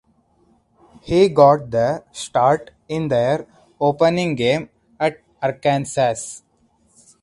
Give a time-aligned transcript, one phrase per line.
[1.03, 3.45] He got the start in their
[3.79, 6.39] opening game at Arkansas.